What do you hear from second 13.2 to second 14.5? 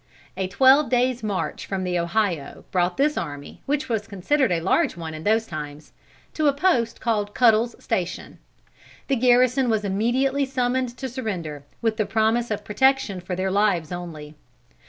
for their lives only.